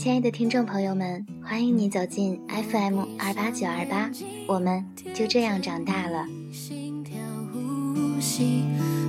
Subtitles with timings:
[0.00, 4.10] 亲爱的听众朋友们，欢迎你走进 FM 二八九二八，
[4.46, 6.26] 我们就这样长大了。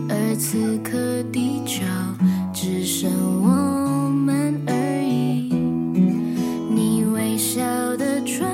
[0.10, 1.82] 而此刻地球
[2.54, 3.10] 只剩
[3.42, 5.54] 我们而已。
[6.76, 7.62] 你微笑
[7.96, 8.46] 的唇。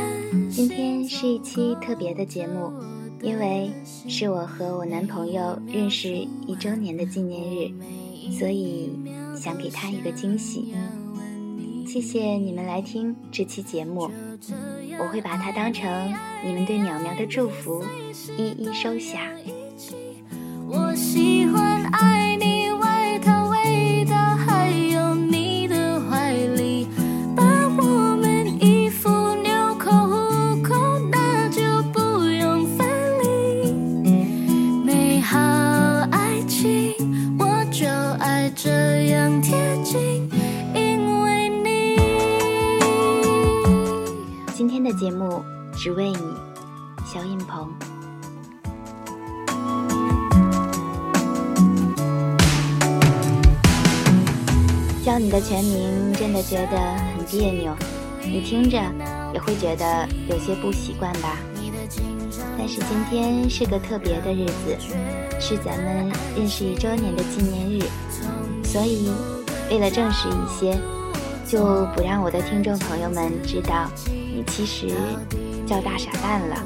[0.51, 2.71] 今天是一期特别的节目，
[3.23, 3.71] 因为
[4.07, 6.13] 是我和我男朋友认识
[6.45, 7.71] 一周年的纪念日，
[8.31, 8.91] 所以
[9.35, 10.75] 想给他一个惊喜。
[11.97, 14.11] 谢谢你们来听这期节目，
[14.99, 16.13] 我会把它当成
[16.45, 17.83] 你们对淼淼的祝福，
[18.37, 19.31] 一一收下。
[20.69, 22.26] 我喜欢爱
[55.19, 56.77] 你的全名真的觉得
[57.15, 57.75] 很别扭，
[58.21, 58.77] 你听着
[59.33, 61.37] 也会觉得有些不习惯吧？
[62.57, 64.77] 但是今天是个特别的日子，
[65.39, 67.83] 是咱们认识一周年的纪念日，
[68.63, 69.11] 所以
[69.71, 70.77] 为了正式一些，
[71.47, 73.89] 就不让我的听众朋友们知道。
[74.05, 74.89] 你其实
[75.65, 76.63] 叫大傻蛋了。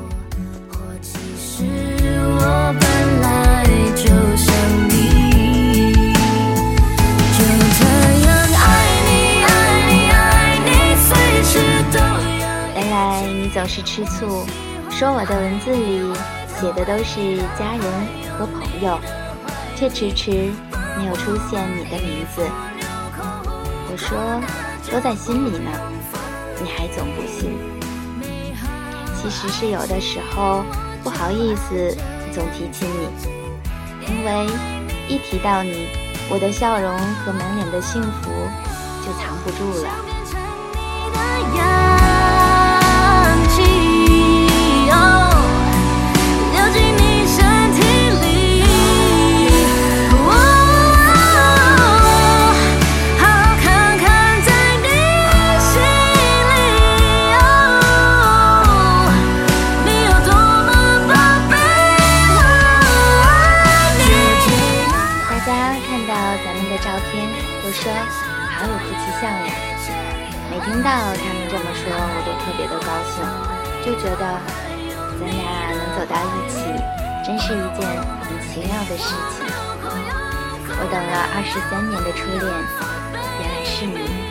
[4.03, 4.20] 原
[13.81, 14.45] 吃醋，
[14.89, 16.13] 说我的文字里
[16.59, 17.83] 写的都是家人
[18.37, 18.99] 和朋友，
[19.75, 20.51] 却迟迟
[20.97, 22.41] 没有出现你的名字。
[23.93, 24.17] 我说
[24.91, 25.71] 都在心里呢。
[26.63, 27.57] 你还总不信，
[29.15, 30.63] 其实是有的时候
[31.03, 31.97] 不好意思
[32.31, 34.47] 总提起你，因为
[35.07, 35.87] 一提到你，
[36.29, 36.95] 我的笑容
[37.25, 38.29] 和满脸的幸福
[39.03, 39.89] 就藏不住了。
[68.61, 69.49] 哪有夫妻相呀？
[70.51, 73.25] 每听到他们这么说，我都特别的高兴，
[73.83, 74.23] 就觉得
[75.19, 76.61] 咱俩能走到一起，
[77.25, 77.89] 真是一件
[78.21, 79.41] 很奇妙的事情。
[80.77, 82.45] 我等了二十三年的初恋，
[83.39, 84.30] 原来是你。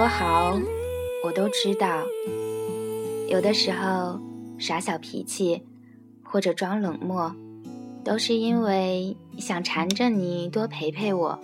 [0.00, 0.58] 多好，
[1.22, 2.06] 我都知道。
[3.28, 4.18] 有的时候
[4.56, 5.62] 耍小脾气，
[6.22, 7.30] 或者装冷漠，
[8.02, 11.38] 都是因为想缠着你多陪陪我，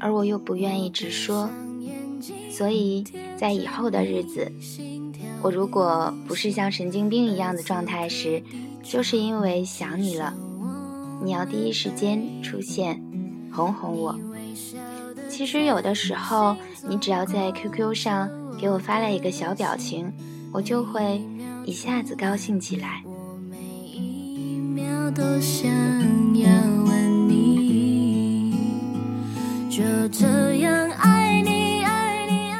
[0.00, 1.50] 而我又不愿意直说，
[2.50, 3.04] 所以
[3.36, 4.50] 在以后的日子，
[5.42, 8.42] 我如果不是像神经病一样的状态时，
[8.82, 10.32] 就是因为想你了，
[11.22, 12.98] 你要第一时间出现，
[13.52, 14.18] 哄哄我。
[15.32, 16.54] 其实有的时候，
[16.86, 18.28] 你只要在 QQ 上
[18.60, 20.12] 给我发来一个小表情。
[20.52, 21.22] 我就会
[21.64, 23.02] 一下子高兴起来。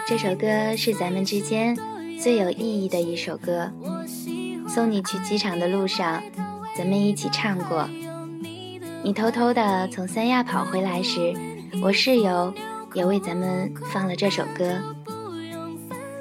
[0.06, 1.77] 这首歌是咱们之间
[2.19, 3.71] 最有意义的一首歌。
[4.66, 6.22] 送你去机场的路上，
[6.75, 7.87] 咱们一起唱过。
[9.05, 11.34] 你偷偷的从三亚跑回来时，
[11.81, 12.53] 我室友
[12.94, 14.81] 也为咱们放了这首歌。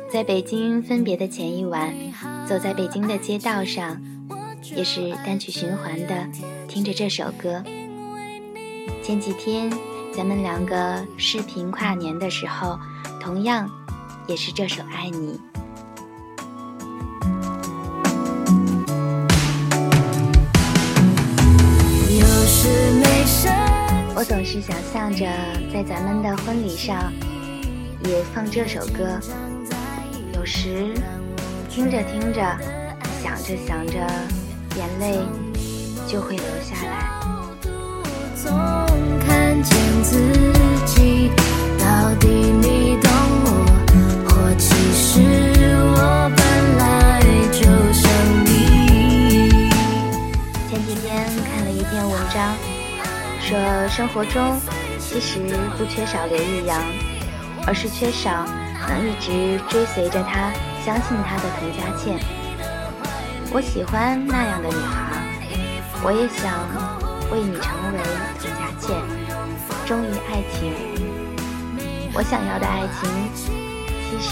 [0.09, 1.93] 在北京分别的前一晚，
[2.47, 4.01] 走在北京的街道上，
[4.75, 6.27] 也是单曲循环的
[6.67, 7.63] 听着这首歌。
[9.03, 9.71] 前几天
[10.13, 12.79] 咱们两个视频跨年的时候，
[13.19, 13.69] 同样
[14.27, 15.33] 也是这首《爱你》。
[24.21, 25.25] 我总是想象着
[25.73, 27.11] 在咱们的婚礼上
[28.05, 29.19] 也放这首歌。
[30.35, 30.93] 有时
[31.67, 32.39] 听着听着，
[33.23, 33.97] 想着想着，
[34.77, 35.17] 眼泪
[36.07, 37.09] 就会流下来。
[39.25, 40.19] 看见自
[40.85, 41.31] 己，
[41.79, 43.11] 到底你懂
[43.43, 43.49] 我，
[44.29, 45.19] 或其实
[45.95, 47.21] 我本来
[47.51, 48.05] 就像
[48.45, 49.71] 你。
[50.69, 52.70] 前几天看了一篇文章。
[53.89, 54.59] 生活中
[54.97, 55.39] 其实
[55.77, 56.81] 不缺少刘玉阳，
[57.67, 58.45] 而是缺少
[58.87, 60.51] 能一直追随着他、
[60.85, 62.17] 相信他的滕佳倩。
[63.51, 65.21] 我喜欢那样的女孩，
[66.01, 66.65] 我也想
[67.31, 67.99] 为你成为
[68.39, 68.95] 滕佳倩，
[69.85, 70.71] 忠于爱情。
[72.13, 73.09] 我想要的爱情，
[74.07, 74.31] 其实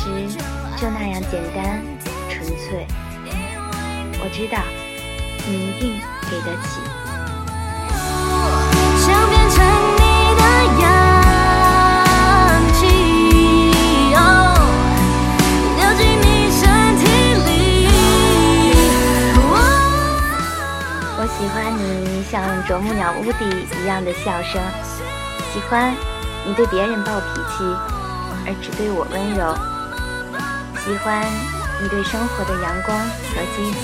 [0.80, 1.84] 就那样简单
[2.30, 2.88] 纯粹。
[4.22, 4.64] 我知道，
[5.46, 6.00] 你一定
[6.32, 6.80] 给得起。
[23.10, 23.44] 啄木鸟屋底
[23.82, 24.62] 一样的笑声，
[25.52, 25.96] 喜欢
[26.46, 27.64] 你对别人暴脾气，
[28.46, 29.58] 而只对我温柔。
[30.86, 31.26] 喜欢
[31.82, 33.80] 你对生活的阳光和积极，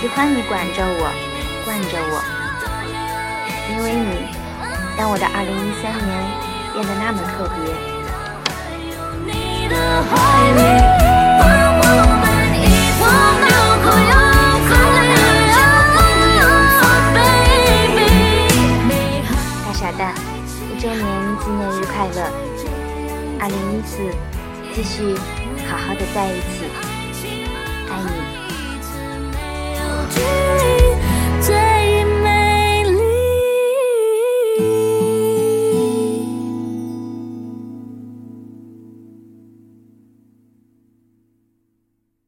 [0.00, 1.10] 喜欢你管着我，
[1.64, 2.20] 惯着我。
[3.70, 4.28] 因为你，
[4.98, 5.30] 让我的2013
[6.02, 6.10] 年
[6.72, 7.56] 变得那么特别。
[23.38, 23.98] 二零一四，
[24.74, 25.14] 继续
[25.68, 26.64] 好好的在一起，
[27.90, 28.45] 爱你。